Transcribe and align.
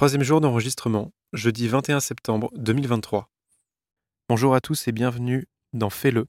Troisième 0.00 0.22
jour 0.22 0.40
d'enregistrement, 0.40 1.12
jeudi 1.34 1.68
21 1.68 2.00
septembre 2.00 2.50
2023. 2.54 3.28
Bonjour 4.30 4.54
à 4.54 4.62
tous 4.62 4.88
et 4.88 4.92
bienvenue 4.92 5.46
dans 5.74 5.90
Fais-le, 5.90 6.26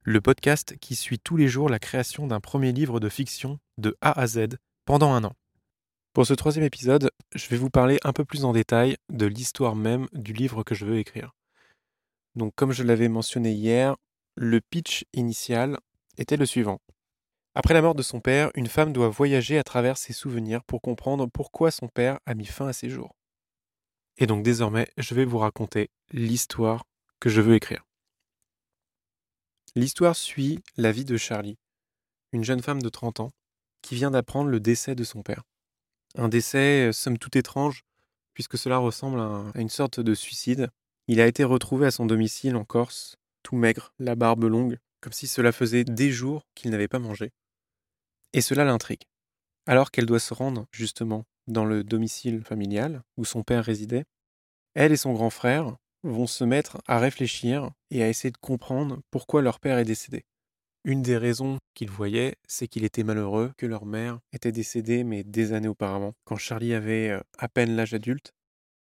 le 0.00 0.22
podcast 0.22 0.78
qui 0.80 0.96
suit 0.96 1.18
tous 1.18 1.36
les 1.36 1.46
jours 1.46 1.68
la 1.68 1.78
création 1.78 2.26
d'un 2.26 2.40
premier 2.40 2.72
livre 2.72 3.00
de 3.00 3.10
fiction 3.10 3.58
de 3.76 3.94
A 4.00 4.18
à 4.18 4.26
Z 4.26 4.56
pendant 4.86 5.12
un 5.12 5.22
an. 5.22 5.34
Pour 6.14 6.24
ce 6.24 6.32
troisième 6.32 6.64
épisode, 6.64 7.10
je 7.34 7.46
vais 7.48 7.58
vous 7.58 7.68
parler 7.68 7.98
un 8.04 8.14
peu 8.14 8.24
plus 8.24 8.46
en 8.46 8.54
détail 8.54 8.96
de 9.10 9.26
l'histoire 9.26 9.76
même 9.76 10.06
du 10.14 10.32
livre 10.32 10.62
que 10.62 10.74
je 10.74 10.86
veux 10.86 10.96
écrire. 10.96 11.34
Donc 12.36 12.54
comme 12.54 12.72
je 12.72 12.84
l'avais 12.84 13.08
mentionné 13.08 13.52
hier, 13.52 13.96
le 14.34 14.62
pitch 14.62 15.04
initial 15.12 15.78
était 16.16 16.38
le 16.38 16.46
suivant. 16.46 16.80
Après 17.56 17.74
la 17.74 17.82
mort 17.82 17.94
de 17.94 18.02
son 18.02 18.20
père, 18.20 18.50
une 18.54 18.66
femme 18.66 18.92
doit 18.92 19.08
voyager 19.08 19.58
à 19.58 19.62
travers 19.62 19.96
ses 19.96 20.12
souvenirs 20.12 20.64
pour 20.64 20.80
comprendre 20.80 21.26
pourquoi 21.26 21.70
son 21.70 21.86
père 21.86 22.18
a 22.26 22.34
mis 22.34 22.46
fin 22.46 22.66
à 22.66 22.72
ses 22.72 22.90
jours. 22.90 23.14
Et 24.18 24.26
donc 24.26 24.42
désormais, 24.42 24.88
je 24.96 25.14
vais 25.14 25.24
vous 25.24 25.38
raconter 25.38 25.90
l'histoire 26.12 26.84
que 27.20 27.30
je 27.30 27.40
veux 27.40 27.54
écrire. 27.54 27.84
L'histoire 29.76 30.16
suit 30.16 30.60
la 30.76 30.90
vie 30.90 31.04
de 31.04 31.16
Charlie, 31.16 31.56
une 32.32 32.44
jeune 32.44 32.62
femme 32.62 32.82
de 32.82 32.88
30 32.88 33.20
ans, 33.20 33.32
qui 33.82 33.94
vient 33.94 34.10
d'apprendre 34.10 34.50
le 34.50 34.60
décès 34.60 34.96
de 34.96 35.04
son 35.04 35.22
père. 35.22 35.42
Un 36.16 36.28
décès, 36.28 36.88
euh, 36.88 36.92
somme 36.92 37.18
toute 37.18 37.36
étrange, 37.36 37.82
puisque 38.34 38.58
cela 38.58 38.78
ressemble 38.78 39.20
à 39.20 39.60
une 39.60 39.68
sorte 39.68 40.00
de 40.00 40.14
suicide. 40.14 40.70
Il 41.06 41.20
a 41.20 41.26
été 41.26 41.44
retrouvé 41.44 41.86
à 41.86 41.90
son 41.90 42.06
domicile 42.06 42.56
en 42.56 42.64
Corse, 42.64 43.16
tout 43.42 43.56
maigre, 43.56 43.92
la 43.98 44.16
barbe 44.16 44.44
longue, 44.44 44.78
comme 45.00 45.12
si 45.12 45.26
cela 45.26 45.52
faisait 45.52 45.84
des 45.84 46.10
jours 46.10 46.46
qu'il 46.54 46.70
n'avait 46.70 46.88
pas 46.88 46.98
mangé. 46.98 47.30
Et 48.34 48.40
cela 48.40 48.64
l'intrigue. 48.64 49.04
Alors 49.64 49.92
qu'elle 49.92 50.06
doit 50.06 50.18
se 50.18 50.34
rendre, 50.34 50.66
justement, 50.72 51.24
dans 51.46 51.64
le 51.64 51.84
domicile 51.84 52.42
familial 52.42 53.02
où 53.16 53.24
son 53.24 53.44
père 53.44 53.64
résidait, 53.64 54.04
elle 54.74 54.90
et 54.90 54.96
son 54.96 55.12
grand 55.12 55.30
frère 55.30 55.76
vont 56.02 56.26
se 56.26 56.42
mettre 56.42 56.82
à 56.88 56.98
réfléchir 56.98 57.70
et 57.90 58.02
à 58.02 58.08
essayer 58.08 58.32
de 58.32 58.38
comprendre 58.38 59.00
pourquoi 59.12 59.40
leur 59.40 59.60
père 59.60 59.78
est 59.78 59.84
décédé. 59.84 60.24
Une 60.82 61.00
des 61.00 61.16
raisons 61.16 61.58
qu'ils 61.74 61.90
voyaient, 61.90 62.34
c'est 62.48 62.66
qu'il 62.66 62.84
était 62.84 63.04
malheureux 63.04 63.52
que 63.56 63.66
leur 63.66 63.86
mère 63.86 64.18
était 64.32 64.52
décédée, 64.52 65.04
mais 65.04 65.22
des 65.22 65.52
années 65.52 65.68
auparavant, 65.68 66.12
quand 66.24 66.36
Charlie 66.36 66.74
avait 66.74 67.10
euh, 67.10 67.20
à 67.38 67.48
peine 67.48 67.76
l'âge 67.76 67.94
adulte, 67.94 68.32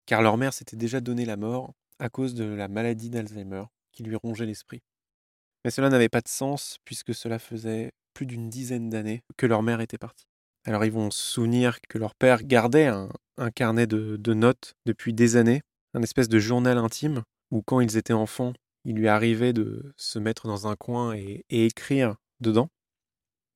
car 0.06 0.22
leur 0.22 0.38
mère 0.38 0.54
s'était 0.54 0.76
déjà 0.76 1.00
donné 1.00 1.26
la 1.26 1.36
mort 1.36 1.74
à 1.98 2.08
cause 2.08 2.34
de 2.34 2.44
la 2.44 2.68
maladie 2.68 3.10
d'Alzheimer 3.10 3.64
qui 3.92 4.02
lui 4.02 4.16
rongeait 4.16 4.46
l'esprit. 4.46 4.82
Mais 5.64 5.70
cela 5.70 5.90
n'avait 5.90 6.08
pas 6.08 6.22
de 6.22 6.28
sens 6.28 6.78
puisque 6.84 7.14
cela 7.14 7.38
faisait 7.38 7.92
plus 8.14 8.26
d'une 8.26 8.50
dizaine 8.50 8.90
d'années 8.90 9.22
que 9.36 9.46
leur 9.46 9.62
mère 9.62 9.80
était 9.80 9.98
partie. 9.98 10.26
Alors 10.64 10.84
ils 10.84 10.92
vont 10.92 11.10
se 11.10 11.22
souvenir 11.22 11.80
que 11.88 11.98
leur 11.98 12.14
père 12.14 12.44
gardait 12.44 12.86
un, 12.86 13.10
carnet 13.54 13.86
de, 13.86 14.34
notes 14.34 14.74
depuis 14.86 15.12
des 15.12 15.36
années, 15.36 15.62
un 15.94 16.02
espèce 16.02 16.28
de 16.28 16.38
journal 16.38 16.78
intime 16.78 17.22
où 17.50 17.62
quand 17.62 17.80
ils 17.80 17.96
étaient 17.96 18.12
enfants, 18.12 18.52
il 18.84 18.96
lui 18.96 19.08
arrivait 19.08 19.52
de 19.52 19.92
se 19.96 20.18
mettre 20.18 20.46
dans 20.46 20.66
un 20.66 20.76
coin 20.76 21.14
et, 21.14 21.44
écrire 21.48 22.16
dedans. 22.40 22.68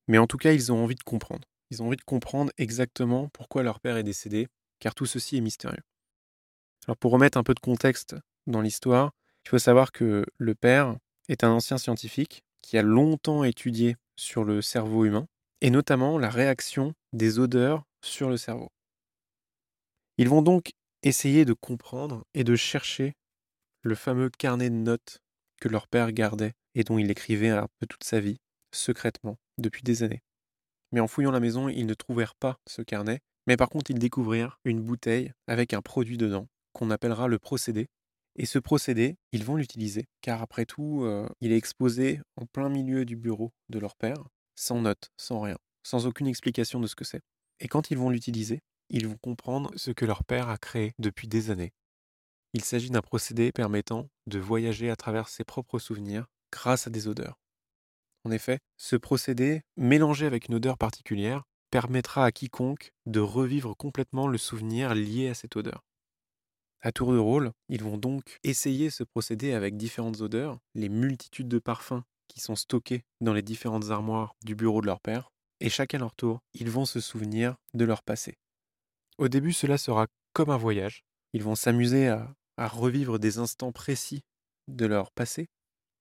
Mais 0.07 0.17
en 0.17 0.27
tout 0.27 0.37
cas, 0.37 0.53
ils 0.53 0.71
ont 0.71 0.83
envie 0.83 0.95
de 0.95 1.03
comprendre. 1.03 1.47
Ils 1.71 1.81
ont 1.81 1.87
envie 1.87 1.97
de 1.97 2.03
comprendre 2.03 2.51
exactement 2.57 3.29
pourquoi 3.29 3.63
leur 3.63 3.79
père 3.79 3.97
est 3.97 4.03
décédé, 4.03 4.47
car 4.79 4.95
tout 4.95 5.05
ceci 5.05 5.37
est 5.37 5.41
mystérieux. 5.41 5.83
Alors 6.87 6.97
pour 6.97 7.11
remettre 7.11 7.37
un 7.37 7.43
peu 7.43 7.53
de 7.53 7.59
contexte 7.59 8.15
dans 8.45 8.61
l'histoire, 8.61 9.11
il 9.45 9.49
faut 9.49 9.59
savoir 9.59 9.91
que 9.91 10.25
le 10.37 10.55
père 10.55 10.95
est 11.27 11.43
un 11.43 11.51
ancien 11.51 11.77
scientifique 11.77 12.43
qui 12.61 12.77
a 12.77 12.81
longtemps 12.81 13.43
étudié 13.43 13.95
sur 14.17 14.43
le 14.43 14.61
cerveau 14.61 15.05
humain, 15.05 15.27
et 15.61 15.69
notamment 15.69 16.17
la 16.17 16.29
réaction 16.29 16.93
des 17.13 17.39
odeurs 17.39 17.83
sur 18.03 18.29
le 18.29 18.37
cerveau. 18.37 18.69
Ils 20.17 20.29
vont 20.29 20.41
donc 20.41 20.71
essayer 21.03 21.45
de 21.45 21.53
comprendre 21.53 22.25
et 22.33 22.43
de 22.43 22.55
chercher 22.55 23.13
le 23.83 23.95
fameux 23.95 24.29
carnet 24.29 24.69
de 24.69 24.75
notes 24.75 25.19
que 25.61 25.69
leur 25.69 25.87
père 25.87 26.11
gardait 26.11 26.53
et 26.75 26.83
dont 26.83 26.97
il 26.97 27.09
écrivait 27.09 27.49
un 27.49 27.67
peu 27.79 27.87
toute 27.87 28.03
sa 28.03 28.19
vie, 28.19 28.37
secrètement, 28.73 29.37
depuis 29.57 29.83
des 29.83 30.03
années. 30.03 30.21
Mais 30.91 30.99
en 30.99 31.07
fouillant 31.07 31.31
la 31.31 31.39
maison, 31.39 31.69
ils 31.69 31.85
ne 31.85 31.93
trouvèrent 31.93 32.35
pas 32.35 32.59
ce 32.67 32.81
carnet, 32.81 33.19
mais 33.45 33.57
par 33.57 33.69
contre 33.69 33.91
ils 33.91 33.99
découvrirent 33.99 34.59
une 34.65 34.81
bouteille 34.81 35.33
avec 35.47 35.73
un 35.73 35.81
produit 35.81 36.17
dedans, 36.17 36.47
qu'on 36.73 36.91
appellera 36.91 37.27
le 37.27 37.39
procédé. 37.39 37.87
Et 38.37 38.45
ce 38.45 38.59
procédé, 38.59 39.17
ils 39.31 39.43
vont 39.43 39.55
l'utiliser, 39.55 40.05
car 40.21 40.41
après 40.41 40.65
tout, 40.65 41.03
euh, 41.03 41.27
il 41.41 41.51
est 41.51 41.57
exposé 41.57 42.21
en 42.35 42.45
plein 42.45 42.69
milieu 42.69 43.03
du 43.03 43.15
bureau 43.15 43.51
de 43.69 43.79
leur 43.79 43.95
père, 43.95 44.23
sans 44.55 44.81
notes, 44.81 45.09
sans 45.17 45.41
rien, 45.41 45.57
sans 45.83 46.05
aucune 46.05 46.27
explication 46.27 46.79
de 46.79 46.87
ce 46.87 46.95
que 46.95 47.03
c'est. 47.03 47.21
Et 47.59 47.67
quand 47.67 47.89
ils 47.89 47.97
vont 47.97 48.11
l'utiliser, 48.11 48.61
ils 48.89 49.07
vont 49.07 49.17
comprendre 49.17 49.71
ce 49.75 49.91
que 49.91 50.05
leur 50.05 50.23
père 50.23 50.49
a 50.49 50.57
créé 50.57 50.93
depuis 50.99 51.27
des 51.27 51.49
années, 51.49 51.73
il 52.53 52.63
s'agit 52.63 52.89
d'un 52.89 53.01
procédé 53.01 53.51
permettant 53.51 54.09
de 54.25 54.39
voyager 54.39 54.89
à 54.89 54.95
travers 54.95 55.27
ses 55.27 55.43
propres 55.43 55.79
souvenirs 55.79 56.25
grâce 56.51 56.87
à 56.87 56.89
des 56.89 57.07
odeurs. 57.07 57.39
En 58.23 58.31
effet, 58.31 58.59
ce 58.77 58.95
procédé, 58.95 59.61
mélangé 59.75 60.25
avec 60.25 60.47
une 60.47 60.55
odeur 60.55 60.77
particulière, 60.77 61.43
permettra 61.69 62.25
à 62.25 62.31
quiconque 62.31 62.93
de 63.05 63.19
revivre 63.19 63.75
complètement 63.75 64.27
le 64.27 64.37
souvenir 64.37 64.95
lié 64.95 65.29
à 65.29 65.33
cette 65.33 65.55
odeur. 65.55 65.83
À 66.81 66.91
tour 66.91 67.11
de 67.11 67.17
rôle, 67.17 67.51
ils 67.69 67.83
vont 67.83 67.97
donc 67.97 68.37
essayer 68.43 68.89
ce 68.89 69.03
procédé 69.03 69.53
avec 69.53 69.77
différentes 69.77 70.21
odeurs, 70.21 70.59
les 70.75 70.89
multitudes 70.89 71.47
de 71.47 71.59
parfums 71.59 72.03
qui 72.27 72.39
sont 72.39 72.55
stockés 72.55 73.03
dans 73.21 73.33
les 73.33 73.41
différentes 73.41 73.89
armoires 73.89 74.35
du 74.45 74.55
bureau 74.55 74.81
de 74.81 74.85
leur 74.85 74.99
père, 74.99 75.31
et 75.59 75.69
chacun 75.69 75.97
leur 75.97 76.13
tour, 76.13 76.39
ils 76.53 76.69
vont 76.69 76.85
se 76.85 76.99
souvenir 76.99 77.55
de 77.73 77.85
leur 77.85 78.03
passé. 78.03 78.35
Au 79.17 79.27
début, 79.27 79.53
cela 79.53 79.77
sera 79.77 80.07
comme 80.33 80.51
un 80.51 80.57
voyage. 80.57 81.03
Ils 81.33 81.43
vont 81.43 81.55
s'amuser 81.55 82.07
à, 82.09 82.31
à 82.57 82.67
revivre 82.67 83.17
des 83.17 83.39
instants 83.39 83.71
précis 83.71 84.21
de 84.67 84.85
leur 84.85 85.11
passé, 85.11 85.47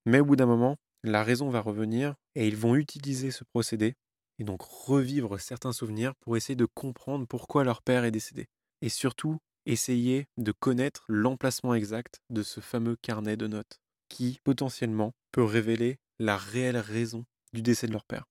mais 0.05 0.21
au 0.21 0.27
bout 0.27 0.37
d'un 0.37 0.47
moment, 0.47 0.77
la 1.03 1.23
raison 1.23 1.49
va 1.49 1.61
revenir 1.61 2.15
et 2.35 2.47
ils 2.47 2.57
vont 2.57 2.75
utiliser 2.75 3.31
ce 3.31 3.45
procédé 3.45 3.95
et 4.39 4.45
donc 4.45 4.61
revivre 4.63 5.41
certains 5.41 5.73
souvenirs 5.73 6.15
pour 6.21 6.37
essayer 6.37 6.57
de 6.57 6.67
comprendre 6.67 7.27
pourquoi 7.27 7.65
leur 7.65 7.83
père 7.83 8.05
est 8.05 8.11
décédé. 8.11 8.47
Et 8.83 8.89
surtout, 8.89 9.39
essayer 9.66 10.27
de 10.38 10.53
connaître 10.53 11.04
l'emplacement 11.09 11.75
exact 11.75 12.21
de 12.31 12.43
ce 12.43 12.60
fameux 12.60 12.97
carnet 12.97 13.37
de 13.37 13.47
notes 13.47 13.81
qui 14.09 14.41
potentiellement 14.44 15.12
peut 15.32 15.44
révéler 15.44 15.99
la 16.19 16.37
réelle 16.37 16.78
raison 16.78 17.25
du 17.53 17.62
décès 17.62 17.87
de 17.87 17.93
leur 17.93 18.04
père. 18.04 18.25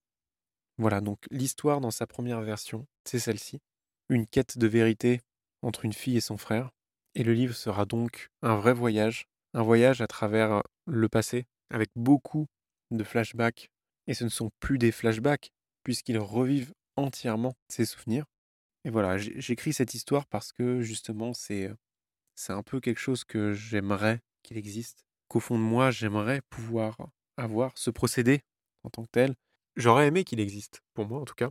Voilà, 0.78 1.00
donc 1.00 1.18
l'histoire 1.30 1.80
dans 1.80 1.90
sa 1.90 2.06
première 2.06 2.40
version, 2.40 2.86
c'est 3.04 3.18
celle-ci. 3.18 3.60
Une 4.08 4.26
quête 4.26 4.58
de 4.58 4.66
vérité 4.66 5.20
entre 5.62 5.84
une 5.84 5.92
fille 5.92 6.16
et 6.16 6.20
son 6.22 6.36
frère, 6.36 6.70
et 7.14 7.24
le 7.24 7.32
livre 7.32 7.54
sera 7.54 7.86
donc 7.86 8.30
un 8.42 8.56
vrai 8.56 8.74
voyage, 8.74 9.26
un 9.54 9.62
voyage 9.62 10.00
à 10.00 10.06
travers 10.06 10.62
le 10.86 11.08
passé, 11.08 11.46
avec 11.70 11.90
beaucoup 11.96 12.46
de 12.90 13.04
flashbacks. 13.04 13.70
Et 14.06 14.14
ce 14.14 14.24
ne 14.24 14.28
sont 14.28 14.50
plus 14.60 14.78
des 14.78 14.92
flashbacks, 14.92 15.50
puisqu'ils 15.82 16.18
revivent 16.18 16.74
entièrement 16.96 17.54
ses 17.68 17.86
souvenirs. 17.86 18.26
Et 18.86 18.90
voilà, 18.90 19.18
j'écris 19.18 19.72
cette 19.72 19.94
histoire 19.94 20.26
parce 20.26 20.52
que 20.52 20.80
justement, 20.80 21.34
c'est, 21.34 21.72
c'est 22.36 22.52
un 22.52 22.62
peu 22.62 22.78
quelque 22.78 23.00
chose 23.00 23.24
que 23.24 23.52
j'aimerais 23.52 24.20
qu'il 24.44 24.56
existe, 24.56 25.04
qu'au 25.26 25.40
fond 25.40 25.58
de 25.58 25.64
moi, 25.64 25.90
j'aimerais 25.90 26.40
pouvoir 26.50 26.96
avoir 27.36 27.76
ce 27.76 27.90
procédé 27.90 28.42
en 28.84 28.90
tant 28.90 29.02
que 29.02 29.10
tel. 29.10 29.34
J'aurais 29.74 30.06
aimé 30.06 30.22
qu'il 30.22 30.38
existe, 30.38 30.82
pour 30.94 31.04
moi 31.04 31.20
en 31.20 31.24
tout 31.24 31.34
cas. 31.34 31.50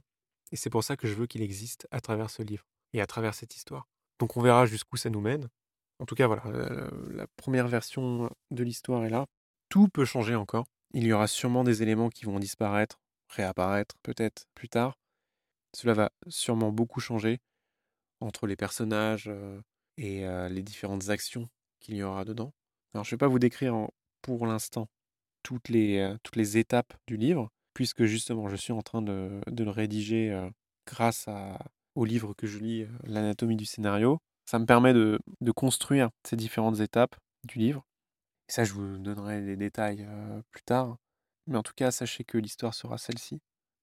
Et 0.53 0.55
c'est 0.55 0.69
pour 0.69 0.85
ça 0.85 0.95
que 0.95 1.09
je 1.09 1.13
veux 1.13 1.27
qu'il 1.27 1.41
existe 1.41 1.89
à 1.91 1.99
travers 1.99 2.29
ce 2.29 2.41
livre 2.41 2.65
et 2.93 3.01
à 3.01 3.05
travers 3.05 3.35
cette 3.35 3.53
histoire. 3.53 3.89
Donc 4.17 4.37
on 4.37 4.41
verra 4.41 4.65
jusqu'où 4.65 4.95
ça 4.95 5.09
nous 5.09 5.19
mène. 5.19 5.49
En 5.99 6.05
tout 6.05 6.15
cas, 6.15 6.27
voilà, 6.27 6.43
la 7.11 7.27
première 7.35 7.67
version 7.67 8.33
de 8.49 8.63
l'histoire 8.63 9.03
est 9.03 9.09
là. 9.09 9.25
Tout 9.67 9.89
peut 9.89 10.05
changer 10.05 10.35
encore. 10.35 10.67
Il 10.93 11.03
y 11.03 11.11
aura 11.11 11.27
sûrement 11.27 11.65
des 11.65 11.83
éléments 11.83 12.09
qui 12.09 12.23
vont 12.23 12.39
disparaître, 12.39 13.01
réapparaître 13.27 13.95
peut-être 14.03 14.45
plus 14.55 14.69
tard. 14.69 14.97
Cela 15.75 15.93
va 15.93 16.11
sûrement 16.27 16.71
beaucoup 16.71 16.99
changer 16.99 17.39
entre 18.21 18.47
les 18.47 18.55
personnages 18.55 19.29
et 19.97 20.25
les 20.49 20.63
différentes 20.63 21.09
actions 21.09 21.49
qu'il 21.79 21.95
y 21.95 22.03
aura 22.03 22.23
dedans. 22.23 22.53
Alors 22.93 23.03
je 23.03 23.09
ne 23.09 23.15
vais 23.15 23.19
pas 23.19 23.27
vous 23.27 23.39
décrire 23.39 23.89
pour 24.21 24.47
l'instant 24.47 24.87
toutes 25.43 25.67
les, 25.69 26.57
étapes 26.57 26.93
du 27.07 27.17
livre, 27.17 27.49
puisque 27.73 28.05
justement 28.05 28.47
je 28.47 28.55
suis 28.55 28.73
en 28.73 28.81
train 28.81 29.01
de, 29.01 29.41
de 29.47 29.63
le 29.63 29.69
rédiger 29.69 30.49
grâce 30.85 31.27
à, 31.27 31.59
au 31.95 32.05
livre 32.05 32.33
que 32.33 32.45
je 32.45 32.59
lis, 32.59 32.85
L'anatomie 33.03 33.55
du 33.55 33.65
scénario. 33.65 34.19
Ça 34.45 34.59
me 34.59 34.65
permet 34.65 34.93
de, 34.93 35.19
construire 35.55 36.09
ces 36.23 36.35
différentes 36.35 36.79
étapes 36.79 37.15
du 37.43 37.57
livre. 37.59 37.85
Et 38.47 38.51
ça, 38.51 38.63
je 38.63 38.73
vous 38.73 38.97
donnerai 38.97 39.41
les 39.41 39.55
détails 39.55 40.07
plus 40.51 40.61
tard. 40.63 40.97
Mais 41.47 41.57
en 41.57 41.63
tout 41.63 41.73
cas, 41.75 41.91
sachez 41.91 42.23
que 42.23 42.37
l'histoire 42.37 42.73
sera 42.73 42.97
celle-ci. 42.97 43.41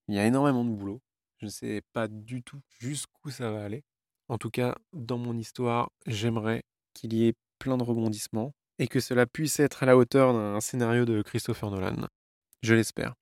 Il 0.08 0.14
y 0.14 0.19
a 0.19 0.26
énormément 0.26 0.64
de 0.64 0.70
boulot. 0.70 1.00
Je 1.43 1.47
ne 1.47 1.50
sais 1.50 1.83
pas 1.93 2.06
du 2.06 2.44
tout 2.44 2.61
jusqu'où 2.79 3.31
ça 3.31 3.50
va 3.50 3.65
aller. 3.65 3.83
En 4.29 4.39
tout 4.39 4.50
cas, 4.50 4.77
dans 4.93 5.19
mon 5.19 5.37
histoire, 5.37 5.91
j'aimerais 6.06 6.62
qu'il 6.94 7.12
y 7.15 7.27
ait 7.27 7.35
plein 7.59 7.77
de 7.77 7.83
rebondissements 7.83 8.55
et 8.79 8.87
que 8.87 9.00
cela 9.00 9.27
puisse 9.27 9.59
être 9.59 9.83
à 9.83 9.87
la 9.87 9.97
hauteur 9.97 10.35
d'un 10.35 10.61
scénario 10.61 11.05
de 11.05 11.21
Christopher 11.21 11.69
Nolan. 11.73 12.06
Je 12.62 12.75
l'espère. 12.75 13.15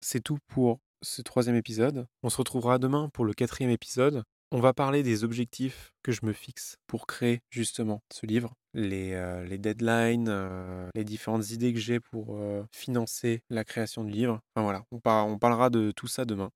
C'est 0.00 0.20
tout 0.20 0.38
pour 0.48 0.80
ce 1.00 1.22
troisième 1.22 1.54
épisode. 1.54 2.08
On 2.24 2.28
se 2.28 2.38
retrouvera 2.38 2.80
demain 2.80 3.08
pour 3.10 3.24
le 3.24 3.32
quatrième 3.32 3.70
épisode. 3.70 4.24
On 4.50 4.60
va 4.60 4.72
parler 4.72 5.02
des 5.02 5.24
objectifs 5.24 5.92
que 6.02 6.10
je 6.10 6.24
me 6.24 6.32
fixe 6.32 6.78
pour 6.86 7.06
créer 7.06 7.42
justement 7.50 8.02
ce 8.10 8.24
livre, 8.24 8.54
les, 8.72 9.12
euh, 9.12 9.58
deadlines, 9.58 10.28
euh, 10.30 10.88
les 10.94 11.04
différentes 11.04 11.50
idées 11.50 11.74
que 11.74 11.78
j'ai 11.78 12.00
pour 12.00 12.38
euh, 12.38 12.64
financer 12.72 13.42
la 13.50 13.64
création 13.64 14.04
du 14.04 14.12
livre. 14.12 14.40
Enfin 14.54 14.64
voilà, 14.64 14.84
on, 14.90 15.00
on 15.04 15.38
parlera 15.38 15.68
de 15.68 15.90
tout 15.90 16.06
ça 16.06 16.24
demain. 16.24 16.50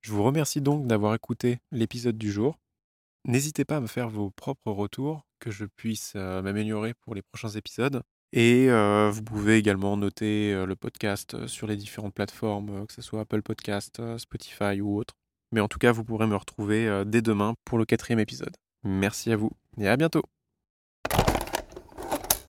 Je 0.00 0.10
vous 0.10 0.24
remercie 0.24 0.60
donc 0.60 0.88
d'avoir 0.88 1.14
écouté 1.14 1.58
l'épisode 1.70 2.18
du 2.18 2.32
jour. 2.32 2.58
N'hésitez 3.24 3.64
pas 3.64 3.76
à 3.76 3.80
me 3.80 3.86
faire 3.86 4.08
vos 4.08 4.30
propres 4.30 4.72
retours, 4.72 5.22
que 5.38 5.52
je 5.52 5.66
puisse 5.66 6.16
m'améliorer 6.16 6.94
pour 6.94 7.14
les 7.14 7.22
prochains 7.22 7.50
épisodes. 7.50 8.02
Et 8.32 8.68
vous 9.10 9.22
pouvez 9.22 9.58
également 9.58 9.98
noter 9.98 10.64
le 10.64 10.74
podcast 10.74 11.46
sur 11.46 11.66
les 11.66 11.76
différentes 11.76 12.14
plateformes, 12.14 12.86
que 12.86 12.94
ce 12.94 13.02
soit 13.02 13.20
Apple 13.20 13.42
Podcast, 13.42 14.00
Spotify 14.16 14.80
ou 14.80 14.96
autre. 14.96 15.19
Mais 15.52 15.60
en 15.60 15.68
tout 15.68 15.78
cas, 15.78 15.92
vous 15.92 16.04
pourrez 16.04 16.26
me 16.26 16.36
retrouver 16.36 17.02
dès 17.06 17.22
demain 17.22 17.54
pour 17.64 17.78
le 17.78 17.84
quatrième 17.84 18.20
épisode. 18.20 18.56
Merci 18.84 19.32
à 19.32 19.36
vous 19.36 19.50
et 19.78 19.88
à 19.88 19.96
bientôt 19.96 20.22